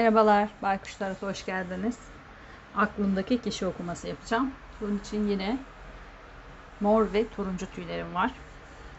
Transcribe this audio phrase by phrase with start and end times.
[0.00, 1.98] Merhabalar, Baykuş Tarafı hoş geldiniz.
[2.76, 4.52] Aklımdaki kişi okuması yapacağım.
[4.80, 5.58] Bunun için yine
[6.80, 8.30] mor ve turuncu tüylerim var.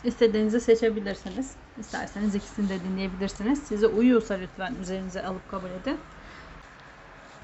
[0.04, 1.52] İstediğinizi seçebilirsiniz.
[1.80, 3.64] İsterseniz ikisini de dinleyebilirsiniz.
[3.64, 5.98] Size uyuyorsa lütfen üzerinize alıp kabul edin.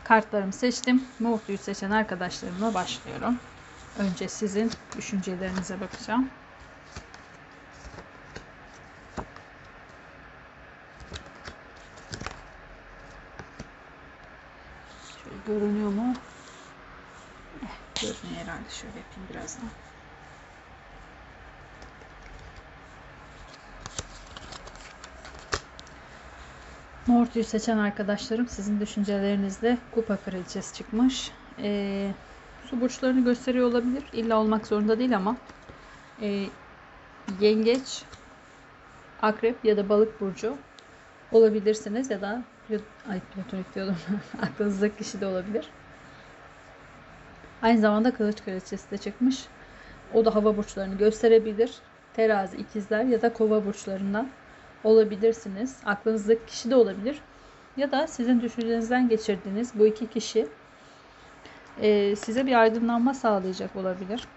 [0.04, 1.04] Kartlarımı seçtim.
[1.20, 3.40] Mor tüyü seçen arkadaşlarımla başlıyorum.
[4.00, 6.30] Önce sizin düşüncelerinize bakacağım.
[15.24, 16.14] Şöyle görünüyor mu?
[17.64, 18.70] Eh, görünüyor herhalde.
[18.70, 19.70] Şöyle yapayım birazdan.
[27.08, 31.32] Mor tüyü seçen arkadaşlarım sizin düşüncelerinizde kupa kraliçesi çıkmış.
[31.60, 32.12] Ee,
[32.66, 34.04] su burçlarını gösteriyor olabilir.
[34.14, 35.38] İlla olmak zorunda değil ama
[36.22, 36.46] e,
[37.40, 38.04] yengeç,
[39.22, 40.58] akrep ya da balık burcu
[41.32, 42.44] olabilirsiniz ya da
[43.10, 43.98] ay platonik diyordum.
[44.42, 45.70] Aklınızdaki kişi de olabilir.
[47.62, 49.46] Aynı zamanda kılıç kraliçesi de çıkmış.
[50.14, 51.76] O da hava burçlarını gösterebilir.
[52.14, 54.30] Terazi, ikizler ya da kova burçlarından
[54.84, 55.78] olabilirsiniz.
[55.86, 57.20] Aklınızdaki kişi de olabilir.
[57.78, 60.48] Ya da sizin düşüncenizden geçirdiğiniz bu iki kişi
[61.82, 64.28] e, size bir aydınlanma sağlayacak olabilir.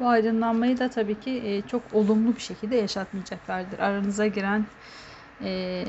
[0.00, 3.78] Bu aydınlanmayı da tabii ki e, çok olumlu bir şekilde yaşatmayacaklardır.
[3.78, 4.64] Aranıza giren
[5.42, 5.84] e,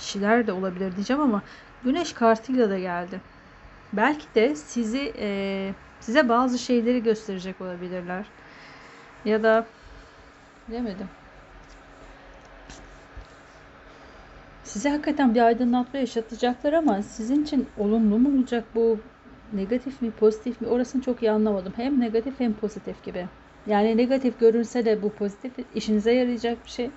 [0.00, 1.42] kişiler de olabilir diyeceğim ama
[1.84, 3.20] güneş kartıyla da geldi.
[3.92, 5.70] Belki de sizi e,
[6.00, 8.24] size bazı şeyleri gösterecek olabilirler.
[9.24, 9.66] Ya da
[10.68, 11.06] bilemedim.
[14.64, 18.98] Size hakikaten bir aydınlatma yaşatacaklar ama sizin için olumlu mu olacak bu?
[19.52, 20.68] Negatif mi, pozitif mi?
[20.68, 21.72] Orasını çok iyi anlamadım.
[21.76, 23.26] Hem negatif hem pozitif gibi.
[23.66, 26.90] Yani negatif görünse de bu pozitif işinize yarayacak bir şey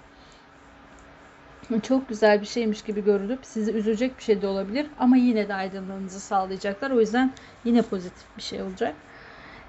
[1.83, 5.53] çok güzel bir şeymiş gibi görülüp sizi üzecek bir şey de olabilir ama yine de
[5.53, 6.91] aydınlığınızı sağlayacaklar.
[6.91, 7.33] O yüzden
[7.65, 8.95] yine pozitif bir şey olacak.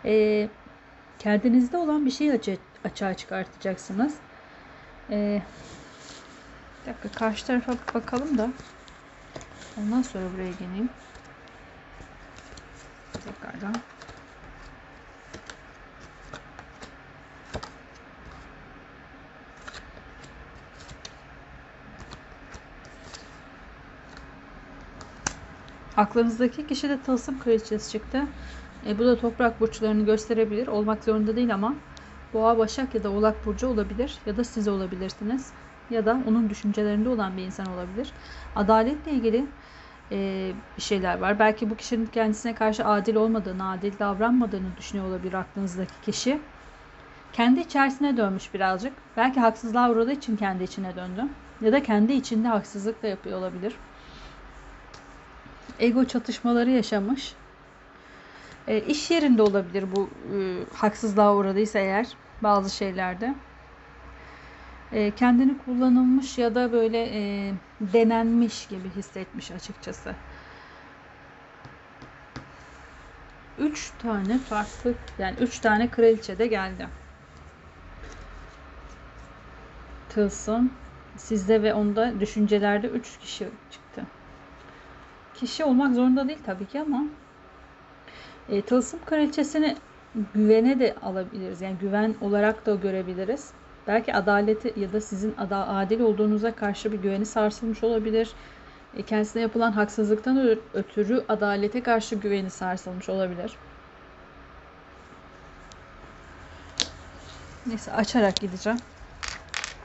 [0.05, 0.49] Ee,
[1.19, 4.15] kendinizde olan bir şeyi açı, açığa çıkartacaksınız.
[5.11, 5.43] Ee,
[6.83, 8.51] bir dakika karşı tarafa bakalım da
[9.81, 10.89] ondan sonra buraya geleyim.
[13.25, 13.75] Tekrardan.
[25.97, 28.23] Aklınızdaki kişi de tılsım kraliçesi çıktı.
[28.87, 30.67] E, bu da toprak burçlarını gösterebilir.
[30.67, 31.75] Olmak zorunda değil ama
[32.33, 34.19] boğa, başak ya da oğlak burcu olabilir.
[34.27, 35.53] Ya da siz olabilirsiniz.
[35.91, 38.13] Ya da onun düşüncelerinde olan bir insan olabilir.
[38.57, 39.47] Adaletle ilgili
[40.13, 41.39] e, şeyler var.
[41.39, 46.39] Belki bu kişinin kendisine karşı adil olmadığını, adil davranmadığını düşünüyor olabilir aklınızdaki kişi.
[47.33, 48.93] Kendi içerisine dönmüş birazcık.
[49.17, 51.23] Belki haksızlığa uğradığı için kendi içine döndü.
[51.61, 53.73] Ya da kendi içinde haksızlık da yapıyor olabilir
[55.79, 57.35] ego çatışmaları yaşamış.
[58.69, 60.37] E, iş yerinde olabilir bu e,
[60.77, 62.07] haksızlığa uğradıysa eğer
[62.43, 63.35] bazı şeylerde.
[64.93, 70.15] E, kendini kullanılmış ya da böyle e, denenmiş gibi hissetmiş açıkçası.
[73.59, 76.89] Üç tane farklı yani üç tane kraliçe de geldi.
[80.09, 80.73] Tılsım
[81.17, 83.84] sizde ve onda düşüncelerde üç kişi çıktı
[85.35, 87.05] kişi olmak zorunda değil tabii ki ama
[88.49, 89.77] e, tılsım kraliçesini
[90.35, 91.61] güvene de alabiliriz.
[91.61, 93.51] Yani güven olarak da görebiliriz.
[93.87, 98.33] Belki adaleti ya da sizin adil olduğunuza karşı bir güveni sarsılmış olabilir.
[98.97, 103.53] E, kendisine yapılan haksızlıktan ötürü adalete karşı güveni sarsılmış olabilir.
[107.67, 108.79] Neyse açarak gideceğim.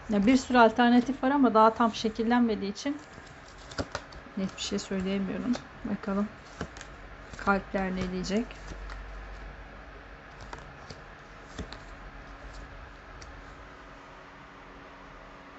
[0.10, 2.98] Ya bir sürü alternatif var ama daha tam şekillenmediği için
[4.40, 5.54] net bir şey söyleyemiyorum.
[5.86, 6.28] Bakalım
[7.38, 8.46] kalpler ne diyecek.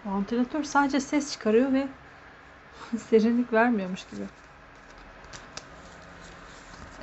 [0.04, 1.88] Vantilatör sadece ses çıkarıyor ve
[2.98, 4.24] serinlik vermiyormuş gibi.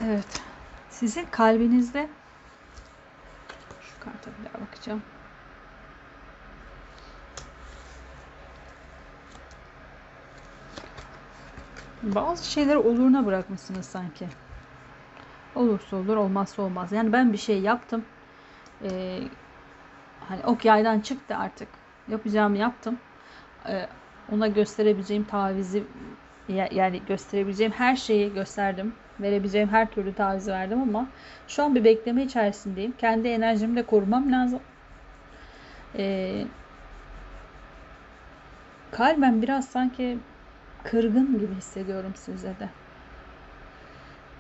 [0.02, 0.42] Evet.
[0.90, 2.10] Sizin kalbinizde
[3.82, 5.02] şu karta bir daha bakacağım.
[12.16, 14.28] Bazı şeyleri oluruna bırakmışsınız sanki.
[15.56, 16.92] Olursa olur, olmazsa olmaz.
[16.92, 18.06] Yani ben bir şey yaptım.
[18.84, 19.20] Ee,
[20.30, 21.68] hani ok yaydan çıktı artık.
[22.08, 22.98] Yapacağımı yaptım.
[23.70, 23.88] Ee,
[24.32, 25.84] ona gösterebileceğim tavizi
[26.72, 28.94] yani gösterebileceğim her şeyi gösterdim.
[29.20, 31.08] Verebileceğim her türlü tavizi verdim ama
[31.48, 32.94] şu an bir bekleme içerisindeyim.
[32.98, 34.60] Kendi enerjimi de korumam lazım.
[35.98, 36.46] Ee,
[38.92, 40.18] kalben biraz sanki
[40.92, 42.70] kırgın gibi hissediyorum size de.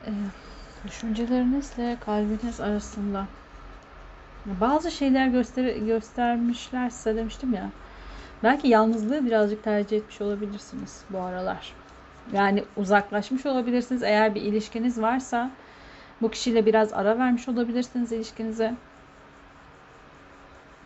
[0.05, 0.11] Ee,
[0.87, 3.25] düşüncelerinizle kalbiniz arasında
[4.45, 7.69] bazı şeyler göster göstermişler size demiştim ya.
[8.43, 11.73] Belki yalnızlığı birazcık tercih etmiş olabilirsiniz bu aralar.
[12.33, 14.03] Yani uzaklaşmış olabilirsiniz.
[14.03, 15.51] Eğer bir ilişkiniz varsa
[16.21, 18.73] bu kişiyle biraz ara vermiş olabilirsiniz ilişkinize.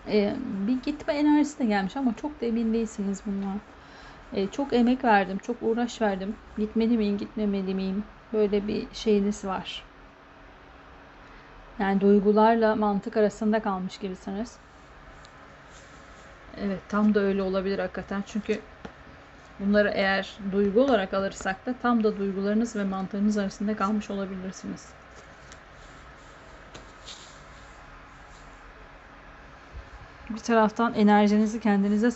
[0.07, 0.35] Ee,
[0.67, 3.59] bir gitme enerjisi de gelmiş ama çok da emin değilsiniz bundan.
[4.35, 6.35] Ee, çok emek verdim, çok uğraş verdim.
[6.57, 8.03] Gitmeli miyim, gitmemeli miyim?
[8.33, 9.83] Böyle bir şeyiniz var.
[11.79, 14.59] Yani duygularla mantık arasında kalmış gibisiniz.
[16.57, 18.23] Evet tam da öyle olabilir hakikaten.
[18.27, 18.61] Çünkü
[19.59, 25.00] bunları eğer duygu olarak alırsak da tam da duygularınız ve mantığınız arasında kalmış olabilirsiniz.
[30.35, 32.11] Bir taraftan enerjinizi kendinize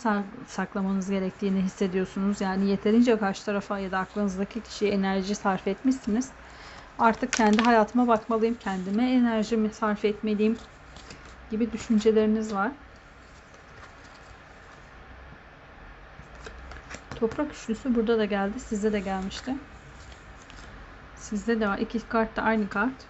[0.47, 2.41] saklamanız gerektiğini hissediyorsunuz.
[2.41, 6.33] Yani yeterince karşı tarafa ya da aklınızdaki kişiye enerji sarf etmişsiniz.
[6.97, 10.59] Artık kendi hayatıma bakmalıyım, kendime enerjimi sarf etmeliyim
[11.49, 12.71] gibi düşünceleriniz var.
[17.15, 18.59] Toprak üçlüsü burada da geldi.
[18.59, 19.55] Sizde de gelmişti.
[21.15, 21.77] Sizde de var.
[21.79, 23.09] İki kart da aynı kart.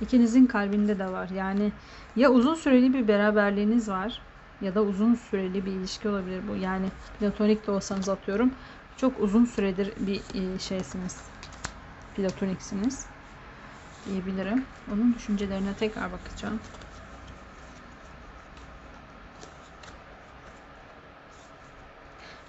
[0.00, 1.28] İkinizin kalbinde de var.
[1.28, 1.72] Yani
[2.14, 4.26] ya uzun süreli bir beraberliğiniz var
[4.60, 6.56] ya da uzun süreli bir ilişki olabilir bu.
[6.56, 8.54] Yani platonik de olsanız atıyorum.
[8.96, 11.32] Çok uzun süredir bir e, şeysiniz.
[12.14, 13.10] Platoniksiniz
[14.04, 14.68] diyebilirim.
[14.86, 16.62] Onun düşüncelerine tekrar bakacağım.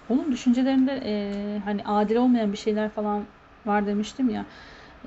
[0.07, 3.27] Onun düşüncelerinde e, hani adil olmayan bir şeyler falan
[3.65, 4.45] var demiştim ya.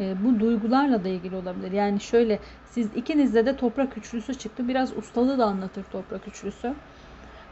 [0.00, 1.72] E, bu duygularla da ilgili olabilir.
[1.72, 4.68] Yani şöyle siz ikinizde de toprak üçlüsü çıktı.
[4.68, 6.74] Biraz ustalığı da anlatır toprak üçlüsü.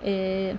[0.05, 0.53] E,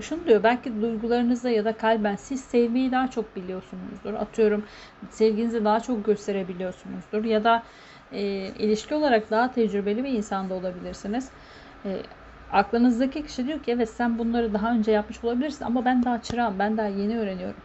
[0.00, 4.14] şunu diyor belki duygularınızda ya da kalben siz sevmeyi daha çok biliyorsunuzdur.
[4.14, 4.64] Atıyorum
[5.10, 7.24] sevginizi daha çok gösterebiliyorsunuzdur.
[7.24, 7.62] Ya da
[8.10, 8.20] e,
[8.54, 11.32] ilişki olarak daha tecrübeli bir insan da olabilirsiniz.
[11.84, 12.02] E,
[12.50, 16.58] aklınızdaki kişi diyor ki evet sen bunları daha önce yapmış olabilirsin ama ben daha çırağım,
[16.58, 17.62] ben daha yeni öğreniyorum.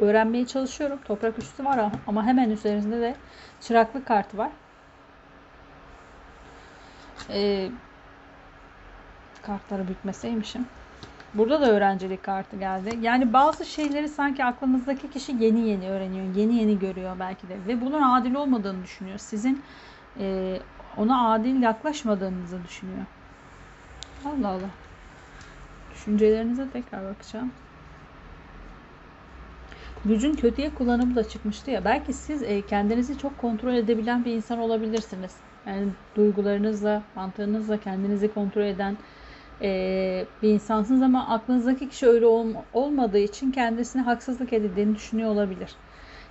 [0.00, 0.98] Öğrenmeye çalışıyorum.
[1.04, 3.14] Toprak üstü var ama hemen üzerinde de
[3.60, 4.50] çıraklık kartı var.
[7.30, 7.70] Ee,
[9.42, 10.66] kartları bükmeseymişim.
[11.34, 12.98] Burada da öğrencilik kartı geldi.
[13.00, 16.34] Yani bazı şeyleri sanki aklınızdaki kişi yeni yeni öğreniyor.
[16.34, 17.56] Yeni yeni görüyor belki de.
[17.66, 19.18] Ve bunun adil olmadığını düşünüyor.
[19.18, 19.62] Sizin
[20.20, 20.56] e,
[20.96, 23.06] ona adil yaklaşmadığınızı düşünüyor.
[24.24, 24.70] Allah Allah.
[25.94, 27.52] Düşüncelerinize tekrar bakacağım.
[30.04, 31.84] Gücün kötüye kullanımı da çıkmıştı ya.
[31.84, 35.30] Belki siz e, kendinizi çok kontrol edebilen bir insan olabilirsiniz.
[35.66, 38.96] Yani duygularınızla, mantığınızla kendinizi kontrol eden
[39.62, 42.26] e, bir insansınız ama aklınızdaki kişi öyle
[42.72, 45.76] olmadığı için kendisine haksızlık edildiğini düşünüyor olabilir.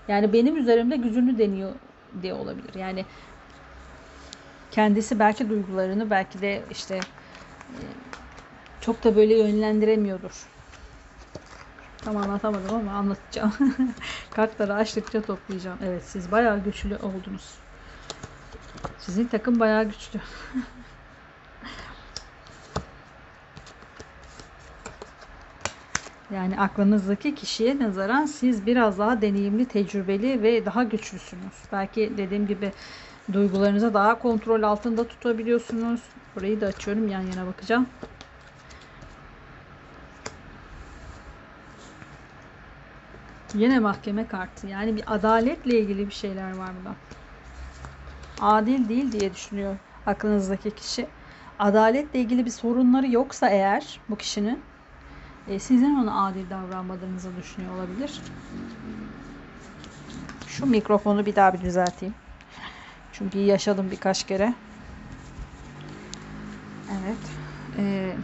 [0.08, 1.72] Yani benim üzerimde gücünü deniyor
[2.22, 2.76] diye olabilir.
[2.80, 3.06] Yani
[4.72, 6.96] kendisi belki duygularını belki de işte
[7.70, 7.82] e,
[8.82, 10.59] çok da böyle yönlendiremiyordur.
[12.02, 13.54] Tam anlatamadım ama anlatacağım.
[14.32, 15.78] Kartları açtıkça toplayacağım.
[15.84, 17.54] Evet siz bayağı güçlü oldunuz.
[18.98, 20.20] Sizin takım bayağı güçlü.
[26.34, 31.54] Yani aklınızdaki kişiye nazaran siz biraz daha deneyimli, tecrübeli ve daha güçlüsünüz.
[31.72, 32.72] Belki dediğim gibi
[33.34, 36.02] duygularınızı daha kontrol altında tutabiliyorsunuz.
[36.36, 37.88] Burayı da açıyorum yan yana bakacağım.
[43.54, 44.68] Yine mahkeme kartı.
[44.68, 46.96] Yani bir adaletle ilgili bir şeyler var burada.
[48.42, 49.76] Adil değil diye düşünüyor
[50.06, 51.08] aklınızdaki kişi.
[51.60, 54.60] Adaletle ilgili bir sorunları yoksa eğer bu kişinin
[55.48, 58.22] e, sizin ona adil davranmadığınızı düşünüyor olabilir.
[60.48, 62.14] Şu mikrofonu bir daha bir düzelteyim.
[63.12, 64.54] Çünkü yaşadım birkaç kere.
[66.92, 67.18] Evet.
[67.78, 68.16] Ee,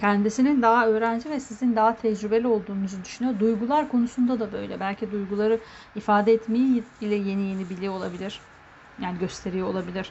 [0.00, 3.40] kendisinin daha öğrenci ve sizin daha tecrübeli olduğunuzu düşünüyor.
[3.40, 4.80] Duygular konusunda da böyle.
[4.80, 5.60] Belki duyguları
[5.96, 8.40] ifade etmeyi bile yeni yeni biliyor olabilir.
[9.02, 10.10] Yani gösteriyor olabilir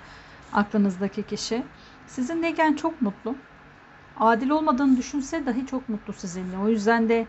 [0.53, 1.63] aklınızdaki kişi.
[2.07, 3.35] Sizinleyken çok mutlu
[4.19, 6.57] adil olmadığını düşünse dahi çok mutlu sizinle.
[6.57, 7.25] O yüzden de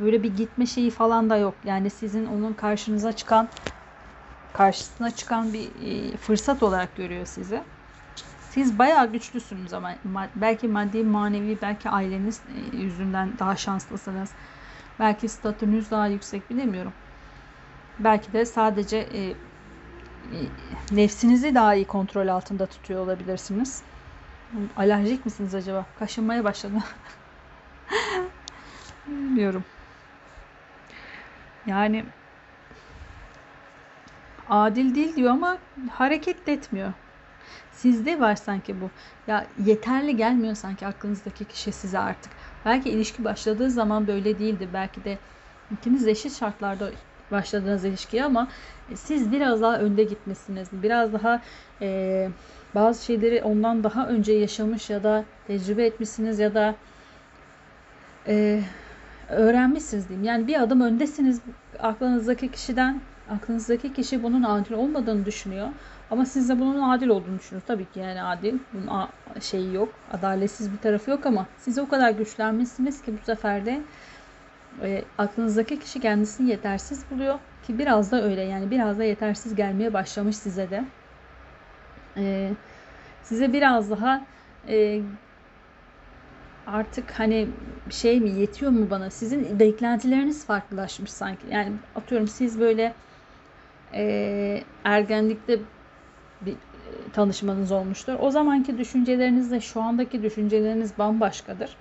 [0.00, 1.54] böyle bir gitme şeyi falan da yok.
[1.64, 3.48] Yani sizin onun karşınıza çıkan
[4.52, 7.60] karşısına çıkan bir e, fırsat olarak görüyor sizi.
[8.56, 9.94] Siz bayağı güçlüsünüz ama
[10.34, 12.40] belki maddi manevi belki aileniz
[12.72, 14.30] e, yüzünden daha şanslısınız.
[14.98, 16.92] Belki statünüz daha yüksek bilemiyorum.
[17.98, 19.34] Belki de sadece e, e,
[20.92, 23.82] nefsinizi daha iyi kontrol altında tutuyor olabilirsiniz.
[24.76, 25.86] Alerjik misiniz acaba?
[25.98, 26.76] Kaşınmaya başladı.
[29.06, 29.64] Bilmiyorum.
[31.66, 32.04] Yani
[34.48, 35.58] adil değil diyor ama
[35.90, 36.92] hareket etmiyor.
[37.76, 38.90] Sizde var sanki bu.
[39.26, 42.32] Ya yeterli gelmiyor sanki aklınızdaki kişi size artık.
[42.64, 44.68] Belki ilişki başladığı zaman böyle değildi.
[44.74, 45.18] Belki de
[45.72, 46.90] ikiniz eşit şartlarda
[47.30, 48.48] başladığınız ilişkiye ama
[48.94, 50.68] siz biraz daha önde gitmişsiniz.
[50.72, 51.42] Biraz daha
[51.82, 52.28] e,
[52.74, 56.74] bazı şeyleri ondan daha önce yaşamış ya da tecrübe etmişsiniz ya da
[58.26, 58.60] e,
[59.28, 60.26] öğrenmişsiniz diyeyim.
[60.26, 61.40] Yani bir adım öndesiniz
[61.78, 63.00] aklınızdaki kişiden.
[63.30, 65.68] Aklınızdaki kişi bunun adil olmadığını düşünüyor.
[66.10, 67.62] Ama siz de bunun adil olduğunu düşünüyorsunuz.
[67.66, 68.58] Tabii ki yani adil.
[68.72, 69.08] Bunun
[69.40, 69.88] şeyi yok.
[70.12, 73.80] Adaletsiz bir tarafı yok ama siz o kadar güçlenmişsiniz ki bu sefer de
[74.82, 77.38] e, aklınızdaki kişi kendisini yetersiz buluyor.
[77.66, 80.84] Ki biraz da öyle yani biraz da yetersiz gelmeye başlamış size de.
[82.16, 82.50] E,
[83.22, 84.20] size biraz daha
[84.68, 85.00] e,
[86.66, 87.48] artık hani
[87.90, 89.10] şey mi yetiyor mu bana?
[89.10, 91.46] Sizin beklentileriniz farklılaşmış sanki.
[91.50, 92.92] Yani atıyorum siz böyle
[93.94, 95.58] e, ergenlikte
[96.40, 96.56] bir e,
[97.12, 98.14] tanışmanız olmuştur.
[98.20, 101.76] O zamanki düşüncelerinizle şu andaki düşünceleriniz bambaşkadır.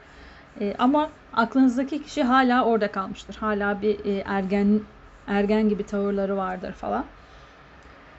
[0.61, 3.35] E, ama aklınızdaki kişi hala orada kalmıştır.
[3.35, 4.79] Hala bir e, ergen
[5.27, 7.05] ergen gibi tavırları vardır falan.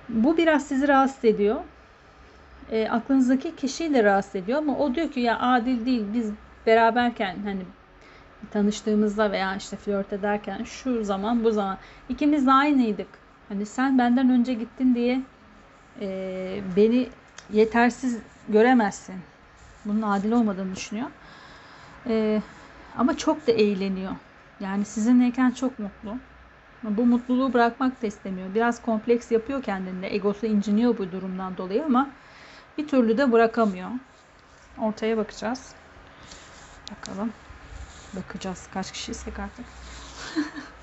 [0.08, 1.56] Bu biraz sizi rahatsız ediyor.
[2.70, 6.32] E, aklınızdaki kişiyi de rahatsız ediyor ama o diyor ki ya adil değil biz
[6.66, 7.60] beraberken hani
[8.50, 11.78] tanıştığımızda veya işte flört ederken şu zaman bu zaman
[12.08, 13.08] ikimiz de aynıydık.
[13.48, 15.20] Hani sen benden önce gittin diye
[16.00, 17.08] e, beni
[17.52, 19.14] yetersiz göremezsin.
[19.84, 21.06] Bunun adil olmadığını düşünüyor.
[22.06, 22.42] E,
[22.98, 24.12] ama çok da eğleniyor.
[24.60, 26.16] Yani sizinleyken çok mutlu.
[26.82, 28.54] Bu mutluluğu bırakmak da istemiyor.
[28.54, 30.14] Biraz kompleks yapıyor kendinde.
[30.14, 32.10] Egosu inciniyor bu durumdan dolayı ama
[32.78, 33.90] bir türlü de bırakamıyor.
[34.78, 35.74] Ortaya bakacağız.
[36.90, 37.32] Bakalım.
[38.12, 39.64] Bakacağız kaç kişiysek artık.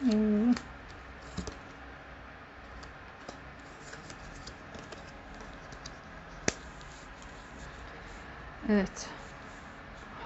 [0.00, 0.52] Hmm.
[8.68, 9.08] Evet.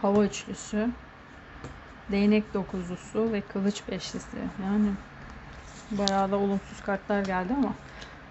[0.03, 0.91] Hava üçlüsü,
[2.13, 4.37] değnek dokuzlusu ve kılıç beşlisi.
[4.65, 4.89] Yani
[5.91, 7.73] bayağı da olumsuz kartlar geldi ama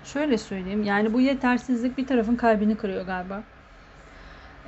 [0.03, 0.83] şöyle söyleyeyim.
[0.83, 3.43] Yani bu yetersizlik bir tarafın kalbini kırıyor galiba.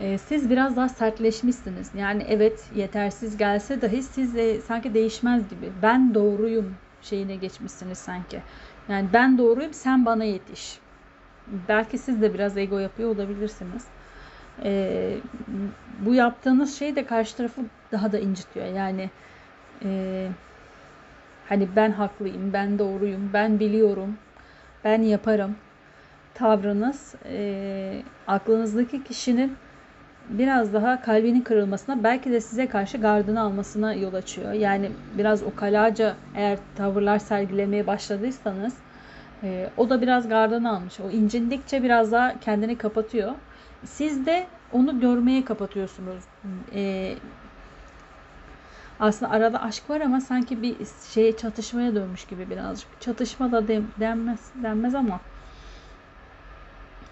[0.01, 1.91] Ee, siz biraz daha sertleşmişsiniz.
[1.97, 5.71] Yani evet yetersiz gelse dahi siz de sanki değişmez gibi.
[5.81, 8.39] Ben doğruyum şeyine geçmişsiniz sanki.
[8.89, 10.79] Yani ben doğruyum sen bana yetiş.
[11.67, 13.83] Belki siz de biraz ego yapıyor olabilirsiniz.
[14.63, 15.17] Ee,
[16.05, 17.61] bu yaptığınız şey de karşı tarafı
[17.91, 18.65] daha da incitiyor.
[18.65, 19.09] Yani
[19.85, 20.27] e,
[21.49, 24.17] hani ben haklıyım, ben doğruyum, ben biliyorum,
[24.83, 25.55] ben yaparım
[26.33, 29.57] tavrınız e, aklınızdaki kişinin
[30.29, 34.51] biraz daha kalbinin kırılmasına belki de size karşı gardını almasına yol açıyor.
[34.51, 38.73] Yani biraz okalaca eğer tavırlar sergilemeye başladıysanız
[39.43, 40.99] e, o da biraz gardını almış.
[40.99, 43.31] O incindikçe biraz daha kendini kapatıyor.
[43.85, 46.23] Siz de onu görmeye kapatıyorsunuz.
[46.75, 47.13] E,
[48.99, 50.75] aslında arada aşk var ama sanki bir
[51.13, 53.01] şeye çatışmaya dönmüş gibi birazcık.
[53.01, 53.67] Çatışma da
[53.99, 55.19] denmez, denmez ama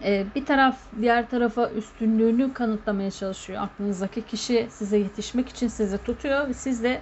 [0.03, 3.61] ee, bir taraf diğer tarafa üstünlüğünü kanıtlamaya çalışıyor.
[3.61, 7.01] Aklınızdaki kişi size yetişmek için sizi tutuyor ve siz de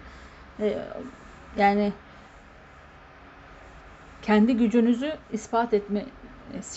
[0.59, 0.77] e,
[1.57, 1.93] yani
[4.21, 6.05] kendi gücünüzü ispat etme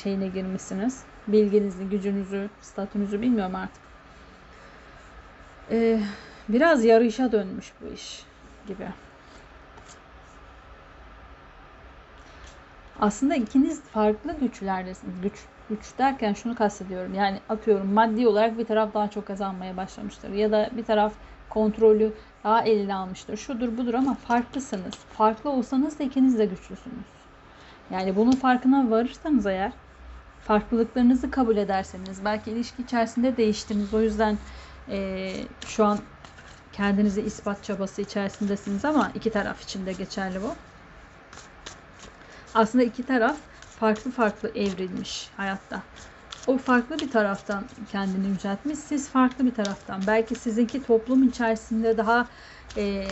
[0.03, 1.03] şeyine girmişsiniz.
[1.27, 3.83] Bilginizi, gücünüzü, statünüzü bilmiyorum artık.
[5.71, 6.01] Ee,
[6.49, 8.25] biraz yarışa dönmüş bu iş
[8.67, 8.89] gibi.
[13.01, 15.15] Aslında ikiniz farklı güçlerdesiniz.
[15.23, 15.35] Güç
[15.69, 17.15] güç derken şunu kastediyorum.
[17.15, 20.31] Yani atıyorum maddi olarak bir taraf daha çok kazanmaya başlamıştır.
[20.31, 21.13] Ya da bir taraf
[21.51, 22.13] kontrolü
[22.45, 23.37] daha eline almıştır.
[23.37, 24.95] Şudur budur ama farklısınız.
[24.95, 27.07] Farklı olsanız da ikiniz de güçlüsünüz.
[27.91, 29.73] Yani bunun farkına varırsanız eğer
[30.41, 33.95] farklılıklarınızı kabul ederseniz belki ilişki içerisinde değiştiniz.
[33.95, 34.39] O yüzden
[34.91, 35.31] e,
[35.67, 35.99] şu an
[36.73, 40.55] kendinizi ispat çabası içerisindesiniz ama iki taraf için de geçerli bu.
[42.55, 43.37] Aslında iki taraf
[43.85, 45.83] farklı farklı evrilmiş hayatta.
[46.47, 48.79] O farklı bir taraftan kendini yüceltmiş.
[48.79, 50.07] Siz farklı bir taraftan.
[50.07, 52.29] Belki sizinki toplum içerisinde daha
[52.77, 53.05] e,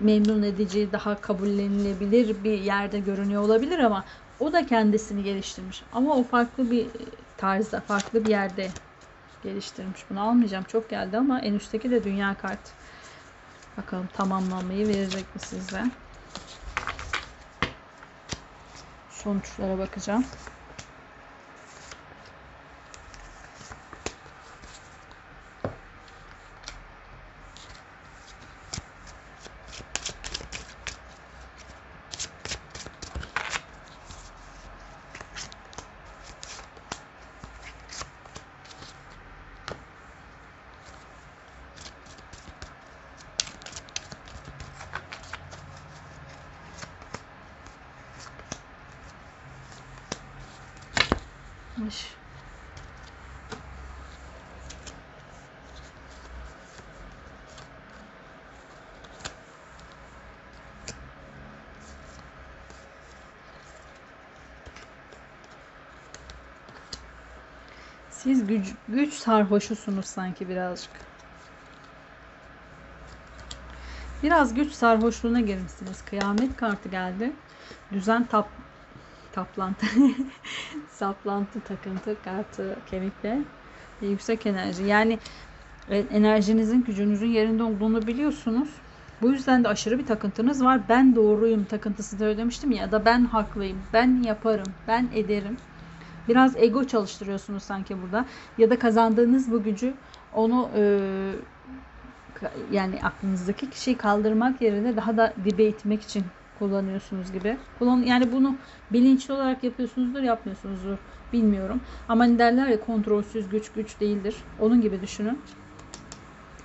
[0.00, 4.04] memnun edici, daha kabullenilebilir bir yerde görünüyor olabilir ama
[4.38, 5.82] o da kendisini geliştirmiş.
[5.92, 6.90] Ama o farklı bir
[7.36, 8.74] tarzda, farklı bir yerde
[9.42, 10.10] geliştirmiş.
[10.10, 10.64] Bunu almayacağım.
[10.64, 12.70] Çok geldi ama en üstteki de dünya kartı.
[13.76, 15.84] Bakalım tamamlanmayı verecek mi size?
[19.22, 20.24] Sonuçlara bakacağım.
[51.80, 52.14] Mış.
[68.10, 70.90] Siz güç, güç sarhoşusunuz sanki birazcık.
[74.22, 76.04] Biraz güç sarhoşluğuna girmişsiniz.
[76.04, 77.32] Kıyamet kartı geldi.
[77.92, 78.48] Düzen tap
[79.32, 79.86] taplantı
[81.00, 83.38] saplantı takıntı kartı kemikle
[84.02, 84.84] yüksek enerji.
[84.84, 85.18] Yani
[85.90, 88.68] evet, enerjinizin gücünüzün yerinde olduğunu biliyorsunuz.
[89.22, 90.80] Bu yüzden de aşırı bir takıntınız var.
[90.88, 93.78] Ben doğruyum takıntısı da demiştim ya da ben haklıyım.
[93.92, 94.72] Ben yaparım.
[94.88, 95.56] Ben ederim.
[96.28, 98.24] Biraz ego çalıştırıyorsunuz sanki burada.
[98.58, 99.94] Ya da kazandığınız bu gücü
[100.34, 100.82] onu e,
[102.72, 106.24] yani aklınızdaki kişiyi kaldırmak yerine daha da dibe itmek için
[106.60, 107.56] kullanıyorsunuz gibi.
[107.78, 108.56] Kullan yani bunu
[108.90, 110.98] bilinçli olarak yapıyorsunuzdur, yapmıyorsunuzdur
[111.32, 111.80] bilmiyorum.
[112.08, 114.36] Ama hani derler ya kontrolsüz güç güç değildir.
[114.60, 115.38] Onun gibi düşünün.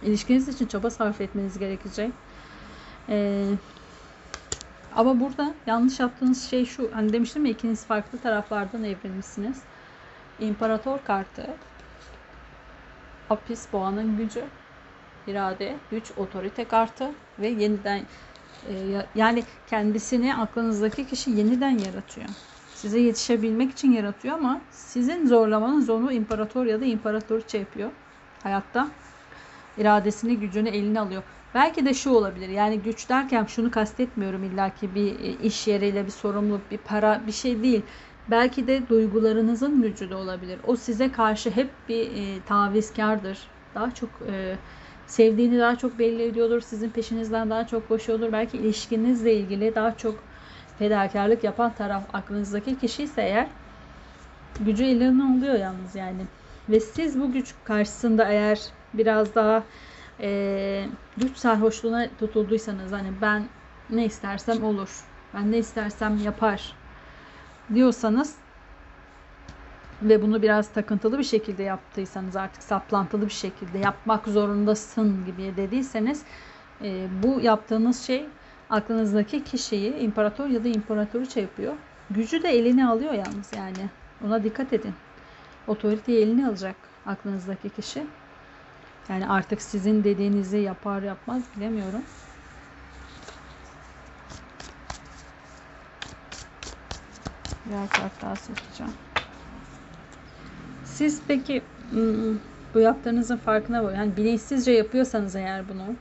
[0.04, 2.12] İlişkiniz için çaba sarf etmeniz gerekecek.
[3.10, 3.46] Ee,
[4.96, 6.90] ama burada yanlış yaptığınız şey şu.
[6.94, 9.62] Hani demiştim ya ikiniz farklı taraflardan evrilmişsiniz.
[10.40, 11.48] İmparator kartı.
[13.30, 14.44] Apis boğanın gücü.
[15.27, 18.01] irade, güç, otorite kartı ve yeniden
[19.16, 22.28] yani kendisini aklınızdaki kişi yeniden yaratıyor.
[22.75, 27.92] Size yetişebilmek için yaratıyor ama sizin zorlamanız onu imparator ya da imparatoriçe yapıyor
[28.44, 28.88] hayatta.
[29.78, 31.24] iradesini, gücünü eline alıyor.
[31.56, 32.50] Belki de şu olabilir.
[32.50, 37.32] Yani güç derken şunu kastetmiyorum illaki bir e, iş yeriyle bir sorumluluk, bir para, bir
[37.32, 37.82] şey değil.
[38.32, 40.60] Belki de duygularınızın gücü de olabilir.
[40.68, 43.40] O size karşı hep bir e, tavizkardır.
[43.75, 44.56] Daha çok e,
[45.07, 46.61] sevdiğini daha çok belli ediyordur.
[46.61, 48.31] Sizin peşinizden daha çok koşuyordur.
[48.31, 50.24] Belki ilişkinizle ilgili daha çok
[50.79, 53.48] fedakarlık yapan taraf aklınızdaki kişi ise eğer
[54.59, 56.22] gücü eline oluyor yalnız yani.
[56.70, 58.59] Ve siz bu güç karşısında eğer
[58.94, 59.63] biraz daha
[60.20, 60.85] e,
[61.18, 63.44] güç sarhoşluğuna tutulduysanız hani ben
[63.89, 65.03] ne istersem olur.
[65.33, 66.74] Ben ne istersem yapar
[67.74, 68.35] diyorsanız
[70.01, 76.24] ve bunu biraz takıntılı bir şekilde yaptıysanız artık saplantılı bir şekilde yapmak zorundasın gibi dediyseniz
[76.81, 78.25] e, bu yaptığınız şey
[78.70, 81.74] aklınızdaki kişiyi imparator ya da imparatoriçe yapıyor.
[82.10, 83.90] Gücü de eline alıyor yalnız yani.
[84.25, 84.94] Ona dikkat edin.
[85.68, 88.03] Otoriteyi eline alacak aklınızdaki kişi.
[89.10, 92.01] Yani artık sizin dediğinizi yapar yapmaz bilemiyorum.
[97.66, 99.04] Birer kart daha seçeceğim.
[100.96, 101.62] Siz peki
[101.96, 102.36] ıı,
[102.74, 103.94] bu yaptığınızın farkına var.
[103.94, 105.96] Yani bilinçsizce yapıyorsanız eğer bunu,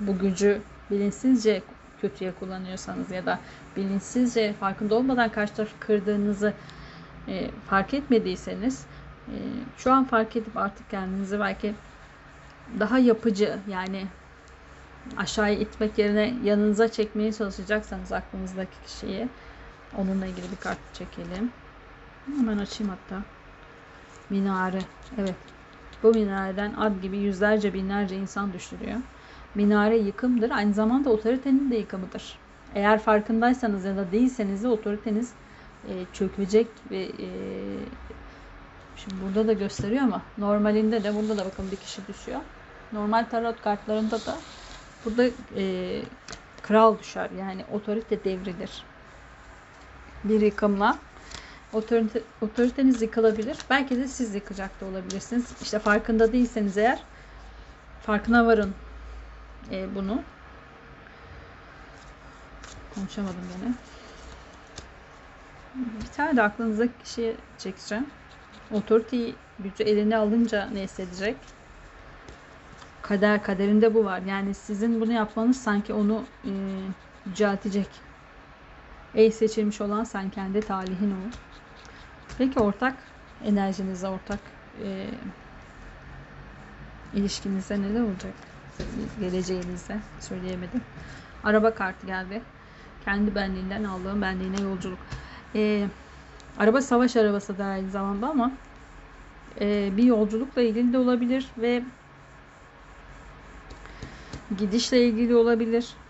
[0.00, 1.62] bu gücü bilinçsizce
[2.00, 3.38] kötüye kullanıyorsanız ya da
[3.76, 6.52] bilinçsizce farkında olmadan karşı tarafı kırdığınızı
[7.28, 8.84] e, fark etmediyseniz
[9.28, 9.36] e,
[9.78, 11.74] şu an fark edip artık kendinizi belki
[12.80, 14.06] daha yapıcı yani
[15.16, 19.28] aşağıya itmek yerine yanınıza çekmeye çalışacaksanız aklınızdaki kişiyi
[19.98, 21.50] onunla ilgili bir kart çekelim.
[22.36, 23.22] Hemen açayım hatta.
[24.32, 24.78] Minare.
[25.18, 25.34] Evet.
[26.02, 28.96] Bu minareden ad gibi yüzlerce binlerce insan düşürüyor.
[29.54, 30.50] Minare yıkımdır.
[30.50, 32.38] Aynı zamanda otoritenin de yıkımıdır.
[32.74, 35.32] Eğer farkındaysanız ya da değilseniz de otoriteniz
[35.88, 37.28] e, çökecek ve e,
[38.96, 42.40] şimdi burada da gösteriyor ama normalinde de burada da bakın bir kişi düşüyor.
[42.92, 44.36] Normal tarot kartlarında da
[45.04, 45.24] burada
[45.56, 46.02] e,
[46.62, 47.30] kral düşer.
[47.38, 48.84] Yani otorite devrilir.
[50.24, 50.98] Bir yıkımla
[51.72, 53.56] otorite, otoriteniz yıkılabilir.
[53.70, 55.44] Belki de siz yıkacak da olabilirsiniz.
[55.62, 57.02] İşte farkında değilseniz eğer
[58.02, 58.74] farkına varın
[59.70, 60.22] e, bunu.
[62.94, 63.74] Konuşamadım yine.
[65.74, 68.06] Bir tane de aklınızdaki kişiye çekeceğim.
[68.70, 71.36] Otoriteyi gücü eline alınca ne hissedecek?
[73.02, 74.22] Kader, kaderinde bu var.
[74.22, 76.50] Yani sizin bunu yapmanız sanki onu e,
[77.26, 77.88] yüceltecek.
[79.14, 81.30] Ey seçilmiş olan sen kendi talihin ol.
[82.38, 82.94] Peki ortak
[83.44, 84.38] enerjinize, ortak
[84.84, 85.06] e,
[87.14, 88.34] ilişkinize neler olacak?
[89.20, 90.80] geleceğinizde söyleyemedim.
[91.44, 92.42] Araba kartı geldi.
[93.04, 94.98] Kendi benliğinden aldığım benliğine yolculuk.
[95.54, 95.88] Ee,
[96.58, 98.50] araba savaş arabası da aynı zamanda ama
[99.60, 101.82] e, bir yolculukla ilgili de olabilir ve
[104.58, 106.01] gidişle ilgili olabilir.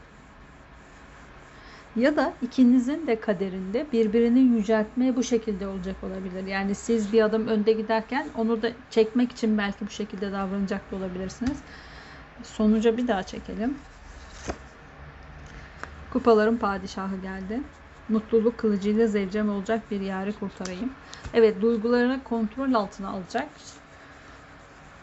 [1.96, 6.46] Ya da ikinizin de kaderinde birbirini yüceltmeye bu şekilde olacak olabilir.
[6.46, 10.96] Yani siz bir adım önde giderken onu da çekmek için belki bu şekilde davranacak da
[10.96, 11.58] olabilirsiniz.
[12.42, 13.74] Sonuca bir daha çekelim.
[16.12, 17.60] Kupaların padişahı geldi.
[18.08, 20.92] Mutluluk kılıcıyla zevcem olacak bir yeri kurtarayım.
[21.34, 23.48] Evet duygularını kontrol altına alacak.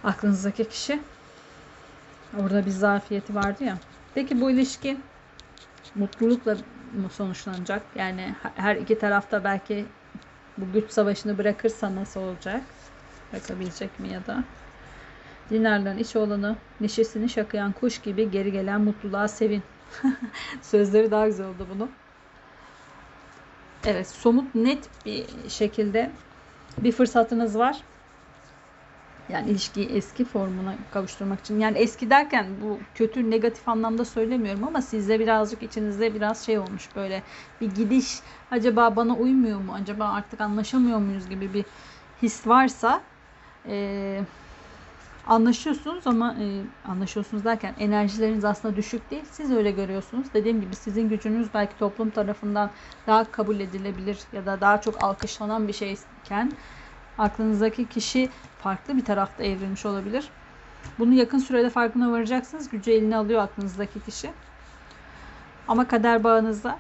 [0.03, 0.99] Aklınızdaki kişi.
[2.39, 3.77] Orada bir zafiyeti vardı ya.
[4.15, 4.97] Peki bu ilişki
[5.95, 6.57] mutlulukla
[7.17, 7.81] sonuçlanacak?
[7.95, 9.85] Yani her iki tarafta belki
[10.57, 12.61] bu güç savaşını bırakırsa nasıl olacak?
[13.33, 14.43] Bırakabilecek mi ya da?
[15.49, 19.63] Dinarların iç olanı neşesini şakayan kuş gibi geri gelen mutluluğa sevin.
[20.61, 21.89] Sözleri daha güzel oldu bunu.
[23.85, 26.11] Evet somut net bir şekilde
[26.77, 27.81] bir fırsatınız var.
[29.29, 31.59] Yani ilişkiyi eski formuna kavuşturmak için.
[31.59, 36.95] Yani eski derken bu kötü negatif anlamda söylemiyorum ama sizde birazcık içinizde biraz şey olmuş
[36.95, 37.23] böyle
[37.61, 39.73] bir gidiş acaba bana uymuyor mu?
[39.73, 41.65] Acaba artık anlaşamıyor muyuz gibi bir
[42.21, 43.03] his varsa
[43.65, 44.21] e,
[45.23, 49.25] anlaşıyorsunuz ama e, anlaşıyorsunuz derken enerjileriniz aslında düşük değil.
[49.25, 50.33] Siz öyle görüyorsunuz.
[50.33, 52.73] Dediğim gibi sizin gücünüz belki toplum tarafından
[53.07, 56.57] daha kabul edilebilir ya da daha çok alkışlanan bir şeyken
[57.19, 58.29] aklınızdaki kişi
[58.59, 60.29] farklı bir tarafta evrilmiş olabilir.
[60.99, 62.69] Bunu yakın sürede farkına varacaksınız.
[62.69, 64.31] Gücü eline alıyor aklınızdaki kişi.
[65.67, 66.79] Ama kader bağınızda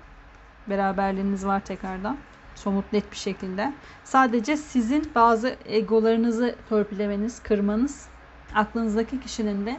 [0.67, 2.17] beraberliğiniz var tekrardan.
[2.55, 3.73] Somut net bir şekilde.
[4.03, 8.07] Sadece sizin bazı egolarınızı törpülemeniz, kırmanız
[8.55, 9.77] aklınızdaki kişinin de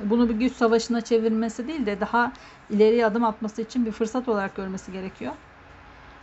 [0.00, 2.32] bunu bir güç savaşına çevirmesi değil de daha
[2.70, 5.32] ileriye adım atması için bir fırsat olarak görmesi gerekiyor.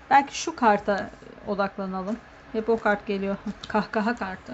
[0.10, 1.10] Belki şu karta
[1.47, 2.17] odaklanalım.
[2.54, 3.38] Hep o kart geliyor.
[3.68, 4.54] Kahkaha kartı.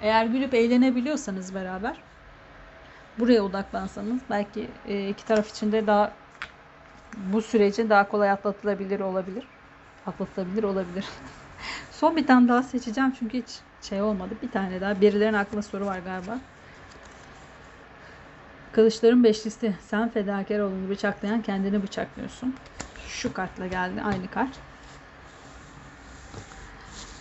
[0.00, 2.02] Eğer gülüp eğlenebiliyorsanız beraber
[3.18, 6.12] buraya odaklansanız belki e, iki taraf için de daha
[7.16, 9.46] bu süreci daha kolay atlatılabilir olabilir.
[10.06, 11.04] Atlatılabilir olabilir.
[11.90, 14.34] Son bir tane daha seçeceğim çünkü hiç şey olmadı.
[14.42, 15.00] Bir tane daha.
[15.00, 16.38] Birilerinin aklına soru var galiba.
[18.72, 19.74] Kılıçların beşlisi.
[19.80, 22.54] Sen fedakar olunu bıçaklayan kendini bıçaklıyorsun.
[23.08, 24.02] Şu kartla geldi.
[24.02, 24.67] Aynı kart.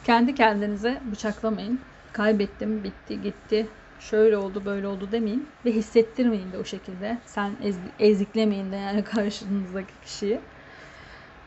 [0.07, 1.79] Kendi kendinize bıçaklamayın.
[2.13, 3.67] Kaybettim, bitti, gitti.
[3.99, 5.47] Şöyle oldu, böyle oldu demeyin.
[5.65, 7.17] Ve hissettirmeyin de o şekilde.
[7.25, 10.39] Sen ez, eziklemeyin de yani karşınızdaki kişiyi.